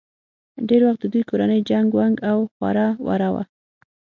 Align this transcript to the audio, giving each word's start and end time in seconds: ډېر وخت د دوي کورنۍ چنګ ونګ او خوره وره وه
ډېر 0.67 0.81
وخت 0.87 0.99
د 1.01 1.05
دوي 1.13 1.23
کورنۍ 1.29 1.59
چنګ 1.69 1.87
ونګ 1.97 2.15
او 2.31 2.37
خوره 2.53 2.87
وره 3.07 3.29
وه 3.33 3.43